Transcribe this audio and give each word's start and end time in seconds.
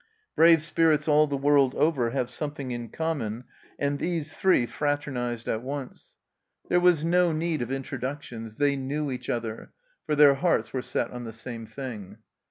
Brave 0.35 0.63
spirits 0.63 1.07
all 1.07 1.27
the 1.27 1.37
world 1.37 1.75
over 1.75 2.09
have 2.09 2.31
something 2.31 2.71
in 2.71 2.89
common, 2.89 3.43
and 3.77 3.99
these 3.99 4.33
three 4.33 4.65
fraternized 4.65 5.47
at 5.47 5.61
once. 5.61 6.15
There 6.69 6.79
was 6.79 7.03
no 7.03 7.31
need 7.31 7.61
of 7.61 7.69
11 7.69 7.81
82 7.81 7.83
THE 7.83 7.83
CELLAR 7.83 7.83
HOUSE 7.83 7.83
OF 7.83 7.99
PERVYSE 7.99 8.33
introductions; 8.33 8.55
they 8.57 8.75
knew 8.75 9.11
each 9.11 9.29
other, 9.29 9.73
for 10.07 10.15
their 10.15 10.33
hearts 10.33 10.73
were 10.73 10.81
set 10.81 11.11
on 11.11 11.23
the 11.25 11.31
same 11.31 11.67
thing. 11.67 12.17